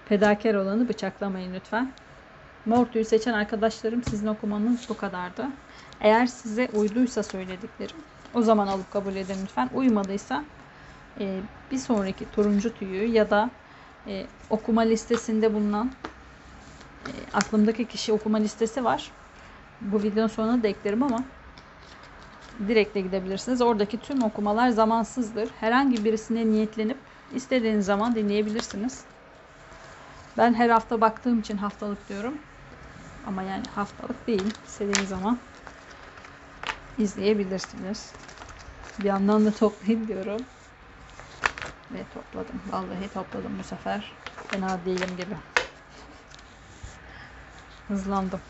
[0.09, 1.93] Fedakar olanı bıçaklamayın lütfen.
[2.67, 5.47] Mor tüyü seçen arkadaşlarım sizin okumanız bu kadardı.
[6.01, 7.97] Eğer size uyduysa söylediklerim
[8.35, 9.69] o zaman alıp kabul edin lütfen.
[9.75, 10.45] Uymadıysa
[11.21, 13.51] e, bir sonraki turuncu tüyü ya da
[14.07, 15.91] e, okuma listesinde bulunan
[17.33, 19.13] aklımdaki kişi okuma listesi var.
[19.81, 21.25] Bu videonun sonuna da eklerim ama
[22.69, 23.61] direkt de gidebilirsiniz.
[23.61, 25.51] Oradaki tüm okumalar zamansızdır.
[25.51, 26.99] Herhangi birisine niyetlenip
[27.31, 29.07] istediğiniz zaman dinleyebilirsiniz.
[30.37, 32.43] Ben her hafta baktığım için haftalık diyorum.
[33.25, 34.55] Ama yani haftalık değil.
[34.65, 35.41] İstediğiniz zaman
[36.97, 38.15] izleyebilirsiniz.
[38.99, 40.47] Bir yandan da toplayayım diyorum.
[41.91, 42.63] Ve topladım.
[42.67, 44.19] Vallahi topladım bu sefer.
[44.51, 45.37] Fena değilim gibi.
[47.91, 48.41] Hızlandım.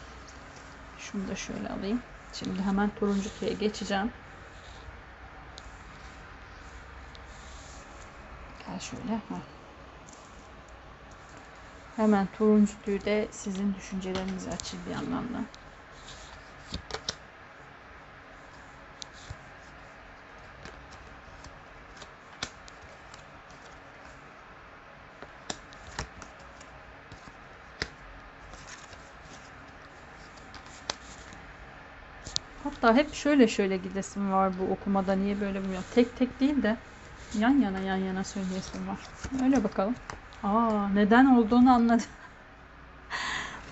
[0.98, 2.02] Şunu da şöyle alayım.
[2.32, 4.10] Şimdi hemen turuncu tüye geçeceğim.
[8.66, 9.20] Gel şöyle.
[11.96, 15.24] Hemen turuncu tüyü de sizin düşüncelerinizi açayım bir yandan
[32.80, 35.12] Hatta hep şöyle şöyle gidesim var bu okumada.
[35.12, 35.84] Niye böyle bilmiyorum.
[35.94, 36.76] Tek tek değil de
[37.38, 38.98] yan yana yan yana söyleyesim var.
[39.44, 39.94] Öyle bakalım.
[40.42, 42.04] Aa, neden olduğunu anladım.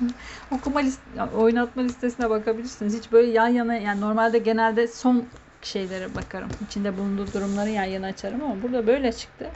[0.51, 1.01] Okuma list
[1.37, 2.99] oynatma listesine bakabilirsiniz.
[2.99, 5.25] Hiç böyle yan yana yani normalde genelde son
[5.63, 6.49] şeylere bakarım.
[6.67, 9.51] İçinde bulunduğu durumları yan yana açarım ama burada böyle çıktı.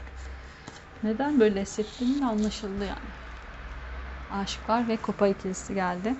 [1.03, 3.09] Neden böyle hissettiğim anlaşıldı yani.
[4.43, 6.15] Aşıklar ve kupa ikilisi geldi.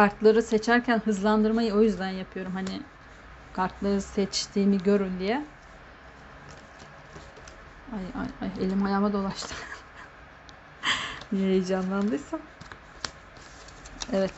[0.00, 2.52] Kartları seçerken hızlandırmayı o yüzden yapıyorum.
[2.52, 2.82] Hani
[3.52, 5.44] kartları seçtiğimi görün diye.
[7.92, 9.54] Ay ay ay elim ayağıma dolaştı.
[11.32, 12.40] Niye heyecanlandıysam.
[14.12, 14.32] Evet.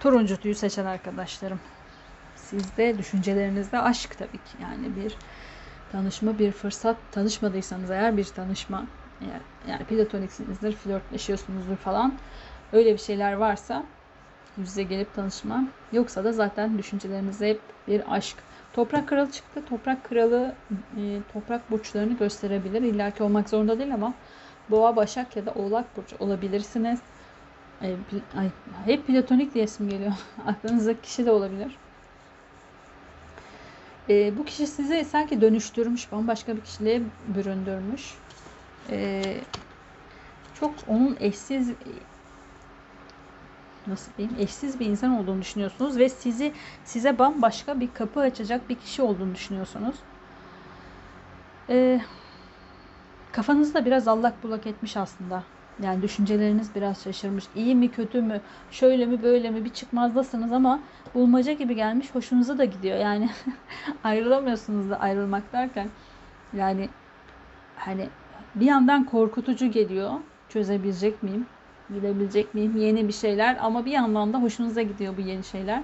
[0.00, 1.60] Turuncu tüyü seçen arkadaşlarım.
[2.36, 4.56] Sizde düşüncelerinizde aşk tabii ki.
[4.62, 5.16] Yani bir
[5.92, 6.96] tanışma, bir fırsat.
[7.12, 8.86] Tanışmadıysanız eğer bir tanışma.
[9.20, 12.14] Eğer, yani platoniksinizdir, flörtleşiyorsunuzdur falan.
[12.72, 13.84] Öyle bir şeyler varsa
[14.56, 15.64] yüz yüze gelip tanışma.
[15.92, 18.36] Yoksa da zaten düşüncelerinizde hep bir aşk.
[18.72, 19.64] Toprak kralı çıktı.
[19.68, 20.54] Toprak kralı
[20.96, 22.82] e, toprak burçlarını gösterebilir.
[22.82, 24.14] İlla ki olmak zorunda değil ama
[24.70, 27.00] boğa, başak ya da oğlak burcu olabilirsiniz.
[27.82, 27.86] E,
[28.36, 28.48] ay,
[28.84, 30.12] hep platonik diye isim geliyor.
[30.46, 31.78] Aklınızdaki kişi de olabilir.
[34.08, 37.02] E, bu kişi sizi sanki dönüştürmüş, bambaşka bir kişiliğe
[37.34, 38.14] büründürmüş.
[38.90, 39.22] E,
[40.54, 41.70] çok onun eşsiz
[43.86, 46.52] nasıl diyeyim eşsiz bir insan olduğunu düşünüyorsunuz ve sizi
[46.84, 49.94] size bambaşka bir kapı açacak bir kişi olduğunu düşünüyorsunuz.
[51.68, 52.00] Ee,
[53.32, 55.42] kafanızı da biraz allak bullak etmiş aslında.
[55.82, 57.44] Yani düşünceleriniz biraz şaşırmış.
[57.56, 58.40] İyi mi kötü mü
[58.70, 60.80] şöyle mi böyle mi bir çıkmazdasınız ama
[61.14, 62.98] bulmaca gibi gelmiş hoşunuza da gidiyor.
[62.98, 63.30] Yani
[64.04, 65.88] ayrılamıyorsunuz da ayrılmak derken
[66.52, 66.88] yani
[67.76, 68.08] hani
[68.54, 70.10] bir yandan korkutucu geliyor.
[70.48, 71.46] Çözebilecek miyim?
[71.94, 72.76] Bilebilecek miyim?
[72.76, 75.82] Yeni bir şeyler ama bir yandan da hoşunuza gidiyor bu yeni şeyler.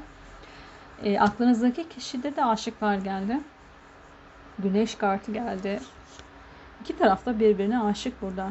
[1.05, 3.41] E, aklınızdaki kişide de aşıklar geldi.
[4.59, 5.81] Güneş kartı geldi.
[6.81, 8.51] İki tarafta birbirine aşık burada.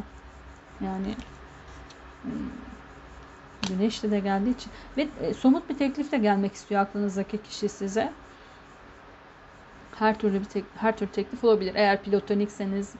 [0.81, 1.15] Yani
[2.23, 2.31] hmm,
[3.69, 8.13] Güneşli de geldiği için ve e, somut bir teklif de gelmek istiyor aklınızdaki kişi size.
[9.95, 11.75] Her türlü bir tek, her türlü teklif olabilir.
[11.75, 12.95] Eğer platonikseniz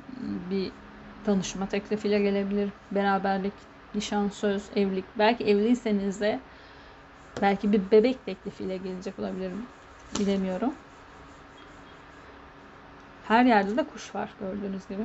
[0.49, 0.71] bir
[1.25, 2.69] tanışma teklifiyle gelebilir.
[2.91, 3.53] Beraberlik,
[3.95, 5.05] nişan, söz, evlilik.
[5.19, 6.39] Belki evliyseniz de
[7.41, 9.51] belki bir bebek teklifiyle gelecek olabilir.
[10.19, 10.73] Bilemiyorum.
[13.27, 15.03] Her yerde de kuş var gördüğünüz gibi.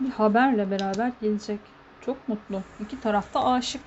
[0.00, 1.60] Bir haberle beraber gelecek.
[2.00, 2.62] Çok mutlu.
[2.80, 3.82] İki tarafta aşık.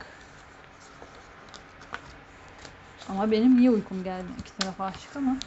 [3.10, 4.28] Ama benim niye uykum geldi?
[4.40, 5.38] İki taraf aşık ama.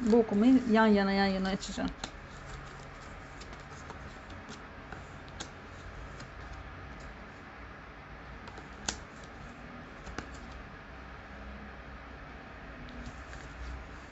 [0.00, 1.90] Bu okumayı yan yana yan yana açacağım.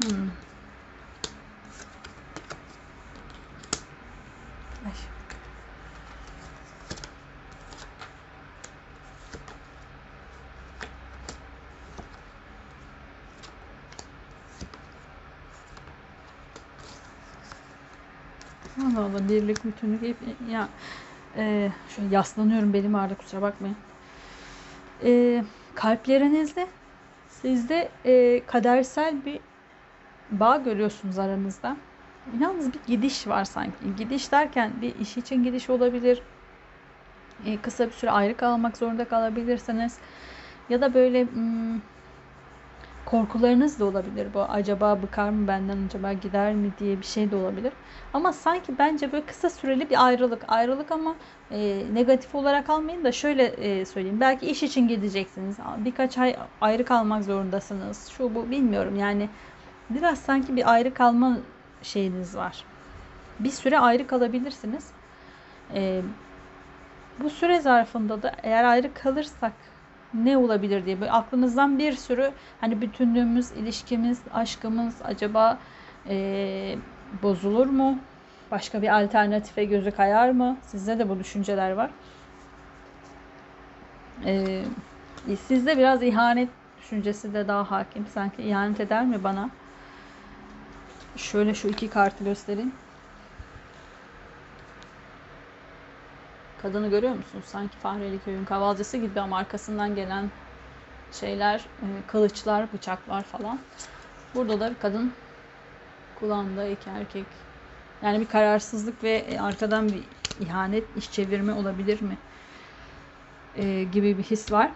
[0.02, 0.30] Hmm.
[18.82, 20.16] Allah Allah birlik bütünlük hep
[20.50, 20.68] ya
[21.36, 23.76] e, şöyle yaslanıyorum belim ağrıdı kusura bakmayın.
[25.04, 26.66] E, kalplerinizde
[27.28, 29.40] sizde e, kadersel bir
[30.40, 31.76] bağ görüyorsunuz aranızda.
[32.40, 33.96] Yalnız bir gidiş var sanki.
[33.96, 36.22] Gidiş derken bir iş için gidiş olabilir.
[37.46, 39.98] E, kısa bir süre ayrı kalmak zorunda kalabilirsiniz.
[40.68, 41.80] Ya da böyle hmm,
[43.04, 44.42] korkularınız da olabilir bu.
[44.42, 47.72] Acaba bıkar mı benden acaba gider mi diye bir şey de olabilir.
[48.12, 50.44] Ama sanki bence böyle kısa süreli bir ayrılık.
[50.48, 51.14] Ayrılık ama
[51.50, 54.20] e, negatif olarak almayın da şöyle e, söyleyeyim.
[54.20, 55.56] Belki iş için gideceksiniz.
[55.78, 58.08] Birkaç ay ayrı kalmak zorundasınız.
[58.08, 59.28] Şu bu bilmiyorum yani.
[59.90, 61.36] Biraz sanki bir ayrı kalma
[61.82, 62.64] şeyiniz var.
[63.40, 64.86] Bir süre ayrı kalabilirsiniz.
[65.74, 66.02] E,
[67.22, 69.52] bu süre zarfında da eğer ayrı kalırsak
[70.14, 75.58] ne olabilir diye böyle aklınızdan bir sürü hani bütünlüğümüz, ilişkimiz, aşkımız acaba
[76.08, 76.76] e,
[77.22, 77.98] bozulur mu?
[78.50, 80.56] Başka bir alternatife gözü kayar mı?
[80.62, 81.90] Sizde de bu düşünceler var.
[84.26, 84.62] E,
[85.48, 88.06] sizde biraz ihanet düşüncesi de daha hakim.
[88.06, 89.50] Sanki ihanet eder mi bana?
[91.16, 92.72] Şöyle şu iki kartı göstereyim.
[96.62, 97.44] Kadını görüyor musunuz?
[97.46, 100.30] Sanki Fahreli Köy'ün kavalcısı gibi ama arkasından gelen
[101.12, 103.58] şeyler, e, kılıçlar, bıçaklar falan.
[104.34, 105.12] Burada da bir kadın
[106.20, 107.26] kulağında iki erkek.
[108.02, 110.04] Yani bir kararsızlık ve e, arkadan bir
[110.40, 112.16] ihanet, iş çevirme olabilir mi?
[113.56, 114.70] E, gibi bir his var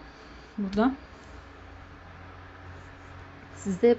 [0.57, 0.91] burada.
[3.55, 3.97] Sizde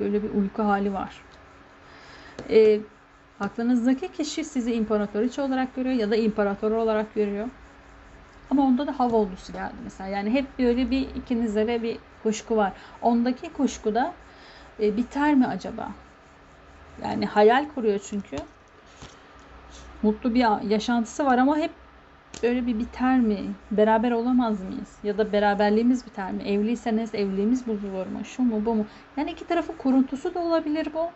[0.00, 1.22] böyle bir uyku hali var.
[2.50, 2.80] E,
[3.40, 7.48] Aklınızdaki kişi sizi imparatoriçe olarak görüyor ya da imparator olarak görüyor.
[8.50, 10.10] Ama onda da hava oldusu geldi mesela.
[10.10, 12.72] Yani hep böyle bir ikinizde de bir kuşku var.
[13.02, 14.12] Ondaki kuşku da
[14.80, 15.88] e, biter mi acaba?
[17.04, 18.36] Yani hayal kuruyor çünkü.
[20.02, 21.70] Mutlu bir yaşantısı var ama hep
[22.42, 23.38] böyle bir biter mi?
[23.70, 24.88] Beraber olamaz mıyız?
[25.02, 26.42] Ya da beraberliğimiz biter mi?
[26.42, 28.24] Evliyseniz evliliğimiz bozulur mu?
[28.24, 28.86] Şu mu bu mu?
[29.16, 31.10] Yani iki tarafın kuruntusu da olabilir bu.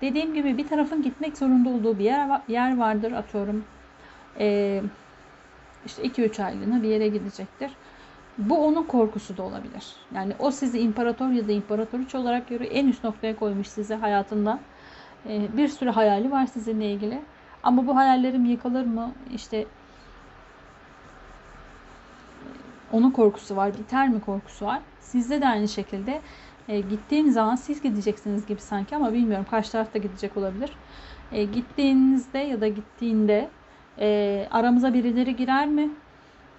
[0.00, 3.64] Dediğim gibi bir tarafın gitmek zorunda olduğu bir yer, yer vardır atıyorum.
[4.38, 4.82] Ee,
[5.86, 7.72] işte 2-3 aylığına bir yere gidecektir.
[8.38, 9.96] Bu onun korkusu da olabilir.
[10.14, 12.70] Yani o sizi imparator ya da imparatoriç olarak görüyor.
[12.74, 14.58] En üst noktaya koymuş sizi hayatında.
[15.28, 17.20] Ee, bir sürü hayali var sizinle ilgili.
[17.62, 19.12] Ama bu hayallerim yıkılır mı?
[19.34, 19.66] İşte
[22.92, 23.78] onun korkusu var.
[23.78, 24.80] Biter mi korkusu var.
[25.00, 26.20] Sizde de aynı şekilde
[26.68, 29.46] e, gittiğiniz zaman siz gideceksiniz gibi sanki ama bilmiyorum.
[29.50, 30.70] Karşı taraf da gidecek olabilir.
[31.32, 33.50] E, gittiğinizde ya da gittiğinde
[33.98, 35.90] e, aramıza birileri girer mi?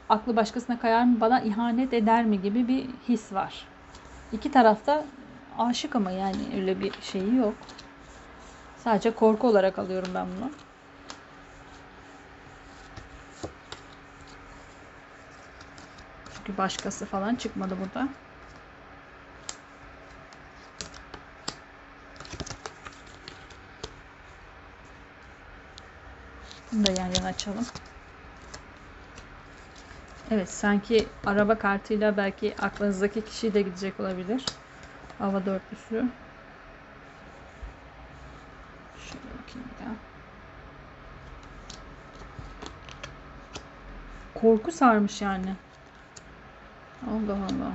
[0.10, 1.22] Aklı başkasına kayar mı?
[1.22, 3.67] Bana ihanet eder mi gibi bir his var.
[4.34, 5.04] İki tarafta
[5.58, 7.54] aşık ama yani öyle bir şeyi yok.
[8.78, 10.52] Sadece korku olarak alıyorum ben bunu.
[16.38, 18.08] Çünkü başkası falan çıkmadı burada.
[26.78, 27.66] Bunu da yan yana açalım.
[30.32, 34.46] Evet sanki araba kartıyla belki aklınızdaki kişi de gidecek olabilir.
[35.20, 36.10] Hava dörtlüsü.
[38.98, 39.94] Şöyle bakayım bir daha.
[44.34, 45.56] Korku sarmış yani.
[47.08, 47.72] Allah Allah.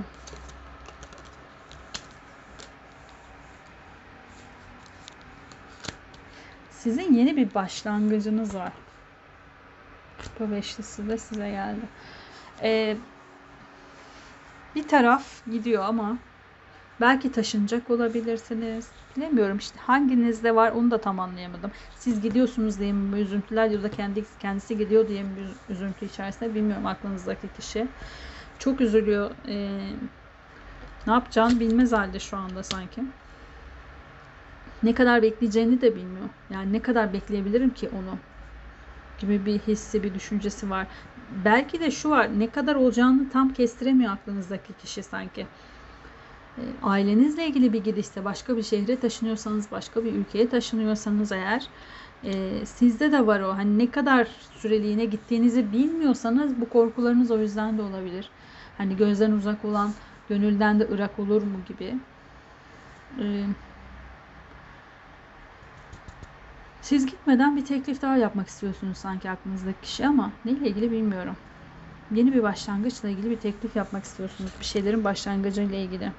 [6.71, 8.73] Sizin yeni bir başlangıcınız var.
[10.33, 11.88] Kupa beşlisi de size geldi.
[12.62, 12.97] Ee,
[14.75, 16.18] bir taraf gidiyor ama
[17.01, 18.88] belki taşınacak olabilirsiniz.
[19.16, 21.71] Bilemiyorum işte hanginizde var onu da tam anlayamadım.
[21.97, 25.31] Siz gidiyorsunuz diye mi üzüntüler ya da kendi, kendisi gidiyor diye mi
[25.68, 27.87] üzüntü içerisinde bilmiyorum aklınızdaki kişi.
[28.59, 29.31] Çok üzülüyor.
[29.49, 29.92] Ee,
[31.07, 33.03] ne yapacağını bilmez halde şu anda sanki.
[34.83, 36.29] Ne kadar bekleyeceğini de bilmiyor.
[36.51, 38.18] Yani ne kadar bekleyebilirim ki onu
[39.18, 40.88] gibi bir hissi, bir düşüncesi var.
[41.16, 45.48] Belki de şu var, ne kadar olacağını tam kestiremiyor aklınızdaki kişi sanki.
[46.59, 51.70] E, ailenizle ilgili bir gidişte, başka bir şehre taşınıyorsanız, başka bir ülkeye taşınıyorsanız eğer
[52.22, 53.53] e, sizde de var o.
[53.57, 58.33] Hani ne kadar süreliğine gittiğinizi bilmiyorsanız bu korkularınız o yüzden de olabilir.
[58.75, 59.96] Hani gözden uzak olan,
[60.27, 62.01] gönülden de ırak olur mu gibi.
[63.18, 63.46] E,
[66.83, 71.37] siz gitmeden bir teklif daha yapmak istiyorsunuz sanki aklınızdaki kişi ama neyle ilgili bilmiyorum.
[72.14, 74.51] Yeni bir başlangıçla ilgili bir teklif yapmak istiyorsunuz.
[74.61, 76.12] Bir şeylerin başlangıcıyla ilgili.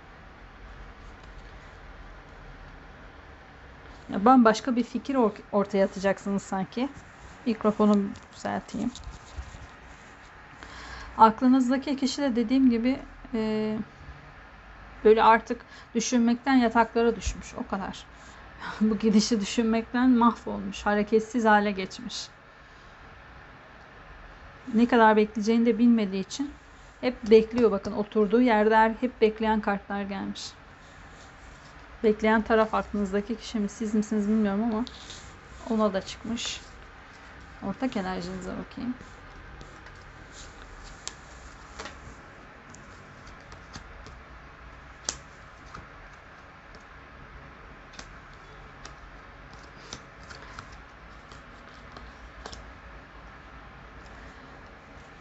[4.10, 5.18] Ya bambaşka bir fikir
[5.52, 6.90] ortaya atacaksınız sanki.
[7.46, 7.98] Mikrofonu
[8.36, 8.92] düzelteyim.
[11.18, 13.00] Aklınızdaki kişi de dediğim gibi
[13.34, 13.78] e,
[15.04, 15.62] böyle artık
[15.96, 17.54] düşünmekten yataklara düşmüş.
[17.66, 18.06] O kadar.
[18.82, 22.28] bu gidişi düşünmekten mahvolmuş, hareketsiz hale geçmiş.
[24.74, 26.52] Ne kadar bekleyeceğini de bilmediği için
[27.02, 27.72] hep bekliyor.
[27.72, 30.42] Bakın oturduğu yerde hep bekleyen kartlar gelmiş.
[32.04, 34.86] Bekleyen taraf aklınızdaki kişi mi siz misiniz bilmiyorum ama
[35.70, 36.62] ona da çıkmış.
[37.68, 38.94] Ortak enerjinize bakayım.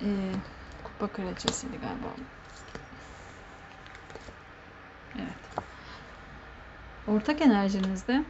[0.02, 0.33] e,
[1.02, 2.06] kupa kraliçesiydi galiba.
[5.16, 5.66] Evet.
[7.08, 8.24] Ortak enerjinizde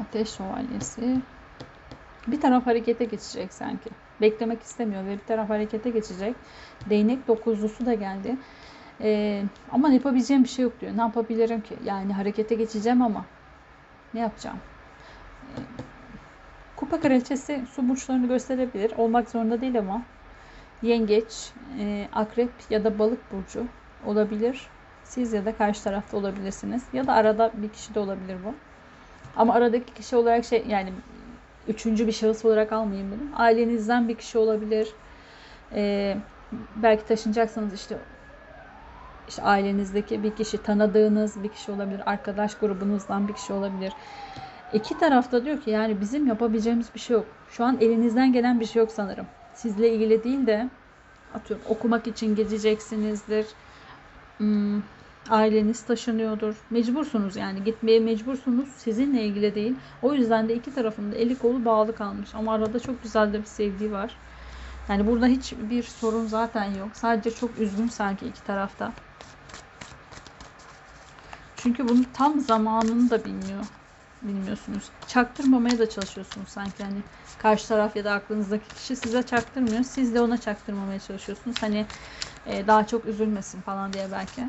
[0.00, 1.20] ateş şövalyesi
[2.26, 3.90] bir taraf harekete geçecek sanki.
[4.20, 6.36] Beklemek istemiyor ve bir taraf harekete geçecek.
[6.90, 8.36] Değnek dokuzlusu da geldi.
[9.00, 10.96] Ee, ama yapabileceğim bir şey yok diyor.
[10.96, 11.76] Ne yapabilirim ki?
[11.84, 13.24] Yani harekete geçeceğim ama
[14.14, 14.58] ne yapacağım?
[15.56, 15.91] Ee,
[16.82, 18.92] Kupa kraliçesi su burçlarını gösterebilir.
[18.96, 20.02] Olmak zorunda değil ama
[20.82, 23.66] yengeç, e, akrep ya da balık burcu
[24.06, 24.68] olabilir.
[25.04, 26.82] Siz ya da karşı tarafta olabilirsiniz.
[26.92, 28.54] Ya da arada bir kişi de olabilir bu.
[29.36, 30.92] Ama aradaki kişi olarak şey yani
[31.68, 33.42] üçüncü bir şahıs olarak almayayım bunu.
[33.42, 34.88] Ailenizden bir kişi olabilir.
[35.74, 36.16] Ee,
[36.76, 37.96] belki taşınacaksanız işte
[39.28, 42.02] işte ailenizdeki bir kişi, tanıdığınız bir kişi olabilir.
[42.06, 43.92] Arkadaş grubunuzdan bir kişi olabilir.
[44.72, 47.26] İki tarafta diyor ki yani bizim yapabileceğimiz bir şey yok.
[47.50, 49.26] Şu an elinizden gelen bir şey yok sanırım.
[49.54, 50.68] Sizle ilgili değil de
[51.34, 53.46] atıyorum okumak için gideceksinizdir.
[54.38, 54.82] Hmm,
[55.30, 56.54] aileniz taşınıyordur.
[56.70, 58.68] Mecbursunuz yani gitmeye mecbursunuz.
[58.76, 59.74] Sizinle ilgili değil.
[60.02, 62.34] O yüzden de iki tarafında eli kolu bağlı kalmış.
[62.34, 64.16] Ama arada çok güzel de bir sevgi var.
[64.88, 66.88] Yani burada hiçbir sorun zaten yok.
[66.92, 68.92] Sadece çok üzgün sanki iki tarafta.
[71.56, 73.64] Çünkü bunun tam zamanını da bilmiyor.
[74.22, 74.90] Bilmiyorsunuz.
[75.08, 77.02] Çaktırmamaya da çalışıyorsunuz sanki hani
[77.38, 79.82] karşı taraf ya da aklınızdaki kişi size çaktırmıyor.
[79.82, 81.56] Siz de ona çaktırmamaya çalışıyorsunuz.
[81.62, 81.86] Hani
[82.46, 84.48] e, daha çok üzülmesin falan diye belki.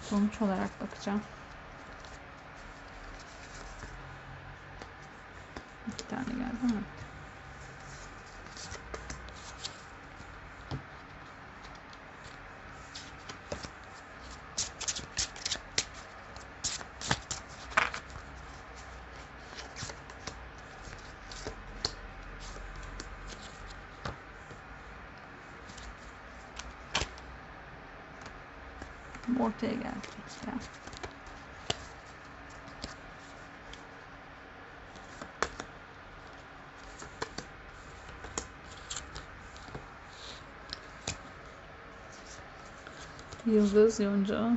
[0.00, 1.20] Sonuç olarak bakacağım.
[5.86, 6.84] Bir tane geldi
[29.40, 30.10] Ortaya geldik
[30.46, 30.54] ya.
[43.46, 44.56] Yıldız, yonca.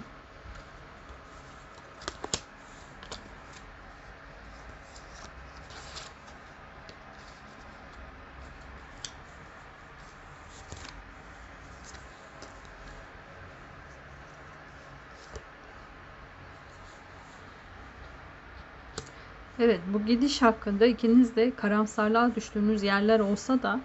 [19.63, 23.79] Evet, bu gidiş hakkında ikiniz de karamsarlığa düştüğünüz yerler olsa da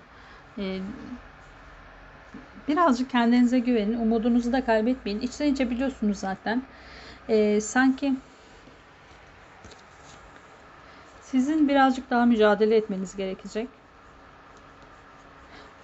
[0.58, 0.78] e,
[2.68, 5.20] birazcık kendinize güvenin, umudunuzu da kaybetmeyin.
[5.20, 6.62] İçten içe biliyorsunuz zaten.
[7.28, 8.14] E, sanki
[11.22, 13.68] sizin birazcık daha mücadele etmeniz gerekecek.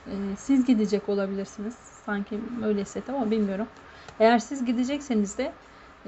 [0.06, 1.74] E, siz gidecek olabilirsiniz.
[2.06, 3.66] Sanki öyle hissettim ama bilmiyorum.
[4.20, 5.52] Eğer siz gidecekseniz de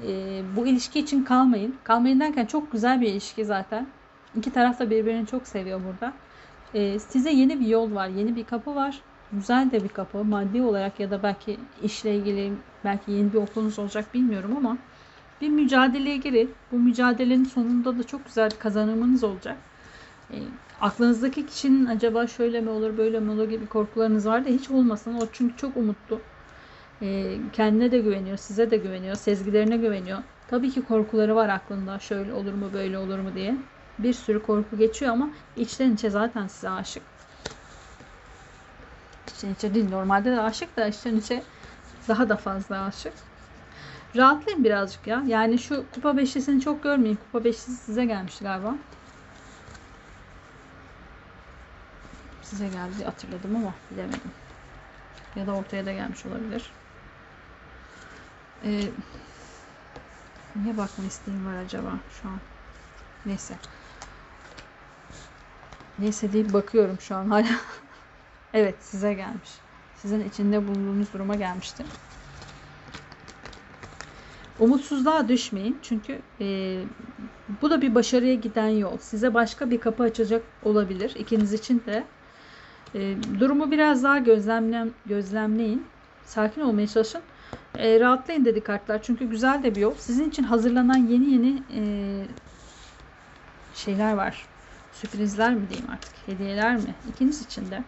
[0.03, 1.75] e, bu ilişki için kalmayın.
[1.83, 3.87] Kalmayın derken çok güzel bir ilişki zaten.
[4.35, 6.13] İki taraf da birbirini çok seviyor burada.
[6.73, 9.01] E, size yeni bir yol var, yeni bir kapı var.
[9.31, 10.23] Güzel de bir kapı.
[10.23, 14.77] Maddi olarak ya da belki işle ilgili belki yeni bir okulunuz olacak bilmiyorum ama
[15.41, 16.51] bir mücadeleye girin.
[16.71, 19.57] Bu mücadelenin sonunda da çok güzel kazanımınız olacak.
[20.31, 20.37] E,
[20.81, 25.13] aklınızdaki kişinin acaba şöyle mi olur böyle mi olur gibi korkularınız var da hiç olmasın.
[25.13, 26.21] O çünkü çok umutlu.
[27.01, 30.19] E, kendine de güveniyor, size de güveniyor, sezgilerine güveniyor.
[30.47, 31.99] Tabii ki korkuları var aklında.
[31.99, 33.55] Şöyle olur mu, böyle olur mu diye.
[33.99, 37.03] Bir sürü korku geçiyor ama içten içe zaten size aşık.
[39.27, 39.89] İçten içe değil.
[39.89, 41.43] Normalde de aşık da içten içe
[42.07, 43.13] daha da fazla aşık.
[44.15, 45.23] Rahatlayın birazcık ya.
[45.27, 47.15] Yani şu kupa beşlisini çok görmeyin.
[47.15, 48.75] Kupa beşlisi size gelmiş galiba.
[52.41, 54.31] Size geldi hatırladım ama bilemedim.
[55.35, 56.71] Ya da ortaya da gelmiş olabilir.
[58.63, 58.81] Ee,
[60.55, 62.39] niye bakma isteğim var acaba şu an?
[63.25, 63.53] Neyse.
[65.99, 67.47] Neyse deyip bakıyorum şu an hala.
[68.53, 69.49] evet size gelmiş.
[69.95, 71.83] Sizin içinde bulunduğunuz duruma gelmişti.
[74.59, 75.77] Umutsuzluğa düşmeyin.
[75.81, 76.79] Çünkü e,
[77.61, 78.97] bu da bir başarıya giden yol.
[78.97, 81.15] Size başka bir kapı açacak olabilir.
[81.15, 82.03] İkiniz için de.
[82.95, 85.85] E, durumu biraz daha gözlemlen, gözlemleyin.
[86.25, 87.21] Sakin olmaya çalışın.
[87.77, 89.01] E, rahatlayın dedi kartlar.
[89.01, 89.95] Çünkü güzel de bir yol.
[89.97, 91.81] Sizin için hazırlanan yeni yeni e,
[93.75, 94.45] şeyler var.
[94.93, 96.13] Sürprizler mi diyeyim artık?
[96.25, 96.95] Hediyeler mi?
[97.09, 97.83] İkiniz için de.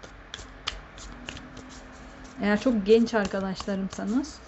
[2.41, 4.39] Eğer çok genç arkadaşlarımsanız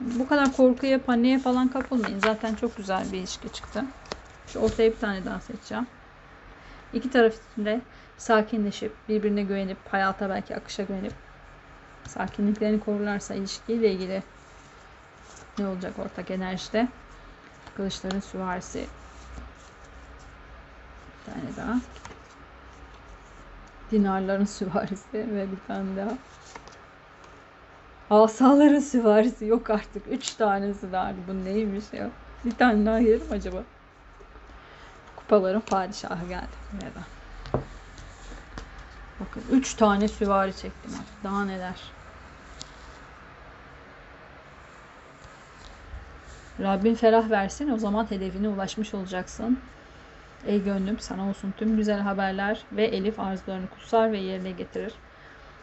[0.00, 2.18] bu kadar korkuya, paniğe falan kapılmayın.
[2.18, 3.84] Zaten çok güzel bir ilişki çıktı.
[4.46, 5.86] Şu ortaya bir tane daha seçeceğim.
[6.92, 7.80] İki taraf için de
[8.16, 11.12] sakinleşip, birbirine güvenip, hayata belki akışa güvenip
[12.06, 14.22] sakinliklerini korurlarsa ilişkiyle ilgili
[15.58, 16.88] ne olacak ortak enerjide?
[17.74, 18.78] Kılıçların süvarisi.
[21.18, 21.80] Bir tane daha.
[23.90, 26.18] Dinarların süvarisi ve bir tane daha.
[28.10, 30.06] Asaların süvarisi yok artık.
[30.06, 31.14] Üç tanesi daha.
[31.28, 32.10] Bu neymiş ya?
[32.44, 33.64] Bir tane daha yerim acaba?
[35.16, 36.56] Kupaların padişahı geldi
[36.94, 37.19] da.
[39.20, 41.24] Bakın üç tane süvari çektim artık.
[41.24, 41.76] Daha neler.
[46.60, 49.58] Rabbin ferah versin o zaman hedefine ulaşmış olacaksın.
[50.46, 54.92] Ey gönlüm sana olsun tüm güzel haberler ve Elif arzularını kutsar ve yerine getirir.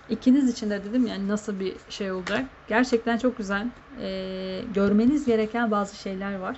[0.09, 2.45] İkiniz için de dedim yani nasıl bir şey olacak.
[2.67, 3.67] Gerçekten çok güzel.
[4.01, 6.57] Ee, görmeniz gereken bazı şeyler var.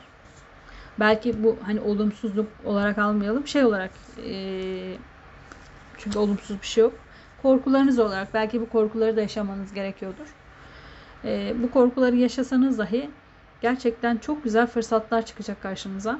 [1.00, 3.48] Belki bu hani olumsuzluk olarak almayalım.
[3.48, 4.98] Şey olarak e,
[6.00, 6.94] çünkü olumsuz bir şey yok.
[7.42, 10.28] Korkularınız olarak belki bu korkuları da yaşamanız gerekiyordur.
[11.26, 13.10] E, bu korkuları yaşasanız dahi
[13.62, 16.20] gerçekten çok güzel fırsatlar çıkacak karşınıza.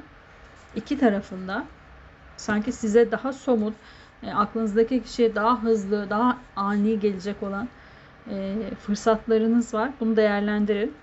[0.76, 1.64] İki tarafında
[2.36, 3.74] sanki size daha somut,
[4.22, 7.68] e, aklınızdaki kişiye daha hızlı, daha ani gelecek olan
[8.30, 8.56] e,
[8.86, 9.90] fırsatlarınız var.
[10.00, 10.94] Bunu değerlendirin.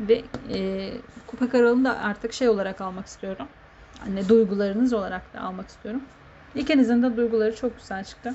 [0.00, 0.22] Ve
[0.52, 0.90] e,
[1.26, 3.46] kupa kralını da artık şey olarak almak istiyorum.
[4.00, 6.02] Hani duygularınız olarak da almak istiyorum.
[6.54, 8.34] İkinizin de duyguları çok güzel çıktı.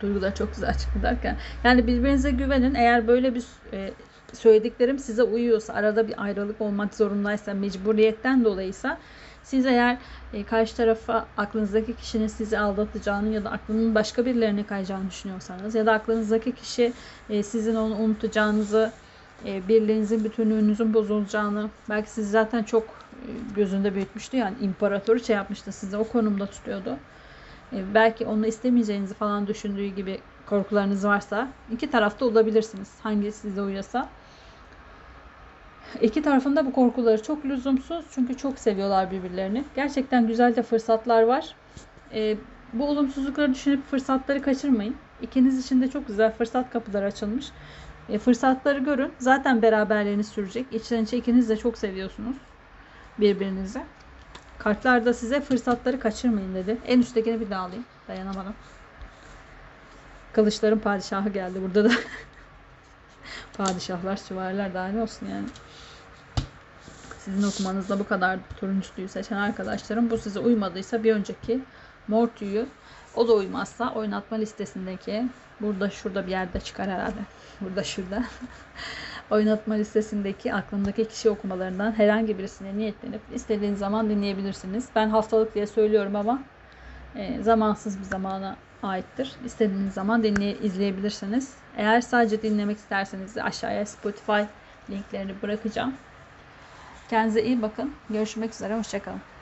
[0.00, 1.36] Duygular çok güzel çıktı derken.
[1.64, 2.74] Yani birbirinize güvenin.
[2.74, 3.90] Eğer böyle bir e,
[4.32, 8.98] söylediklerim size uyuyorsa, arada bir ayrılık olmak zorundaysa, mecburiyetten dolayıysa
[9.42, 9.98] siz eğer
[10.32, 15.86] e, karşı tarafa aklınızdaki kişinin sizi aldatacağını ya da aklının başka birilerine kayacağını düşünüyorsanız ya
[15.86, 16.92] da aklınızdaki kişi
[17.30, 18.92] e, sizin onu unutacağınızı,
[19.46, 22.84] e, birliğinizin bütünlüğünüzün bozulacağını, belki siz zaten çok
[23.56, 26.96] gözünde büyütmüştü yani imparatoru şey yapmıştı sizi o konumda tutuyordu.
[27.72, 32.88] E, belki onu istemeyeceğinizi falan düşündüğü gibi korkularınız varsa iki tarafta olabilirsiniz.
[33.02, 34.08] Hangi size uyuyorsa.
[36.00, 38.04] İki tarafında bu korkuları çok lüzumsuz.
[38.10, 39.64] Çünkü çok seviyorlar birbirlerini.
[39.76, 41.54] Gerçekten güzel de fırsatlar var.
[42.14, 42.36] E,
[42.72, 44.96] bu olumsuzlukları düşünüp fırsatları kaçırmayın.
[45.22, 47.46] İkiniz için de çok güzel fırsat kapıları açılmış.
[48.08, 49.12] E, fırsatları görün.
[49.18, 50.66] Zaten beraberliğiniz sürecek.
[50.72, 52.36] İçten içe ikiniz de çok seviyorsunuz
[53.18, 53.82] birbirinizi.
[54.58, 56.78] Kartlar da size fırsatları kaçırmayın dedi.
[56.86, 57.84] En üsttekini bir daha alayım.
[58.08, 58.54] Dayanamadım.
[60.32, 61.94] Kılıçların padişahı geldi burada da.
[63.56, 65.46] Padişahlar, süvariler daha ne olsun yani.
[67.18, 71.60] Sizin okumanızda bu kadar turuncuyu seçen arkadaşlarım bu size uymadıysa bir önceki
[72.08, 72.66] mor tüyü
[73.14, 75.28] o da uymazsa oynatma listesindeki
[75.60, 77.20] burada şurada bir yerde çıkar herhalde.
[77.60, 78.24] Burada şurada.
[79.30, 84.88] oynatma listesindeki aklındaki kişi okumalarından herhangi birisine niyetlenip istediğiniz zaman dinleyebilirsiniz.
[84.96, 86.38] Ben haftalık diye söylüyorum ama
[87.16, 89.32] e, zamansız bir zamana aittir.
[89.44, 91.54] İstediğiniz zaman dinleye, izleyebilirsiniz.
[91.76, 94.42] Eğer sadece dinlemek isterseniz aşağıya Spotify
[94.90, 95.94] linklerini bırakacağım.
[97.10, 97.90] Kendinize iyi bakın.
[98.10, 98.78] Görüşmek üzere.
[98.78, 99.33] Hoşçakalın.